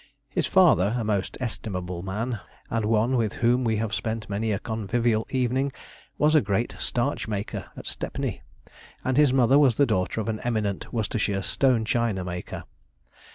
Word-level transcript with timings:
His 0.29 0.47
father, 0.47 0.95
a 0.97 1.03
most 1.03 1.37
estimable 1.39 2.01
man, 2.01 2.39
and 2.71 2.85
one 2.85 3.17
with 3.17 3.33
whom 3.33 3.63
we 3.63 3.75
have 3.75 3.93
spent 3.93 4.27
many 4.31 4.51
a 4.51 4.57
convivial 4.57 5.27
evening, 5.29 5.71
was 6.17 6.33
a 6.33 6.41
great 6.41 6.75
starch 6.79 7.27
maker 7.27 7.69
at 7.77 7.85
Stepney; 7.85 8.41
and 9.05 9.15
his 9.15 9.31
mother 9.31 9.59
was 9.59 9.77
the 9.77 9.85
daughter 9.85 10.19
of 10.19 10.27
an 10.27 10.39
eminent 10.39 10.91
Worcestershire 10.91 11.43
stone 11.43 11.85
china 11.85 12.23
maker. 12.23 12.63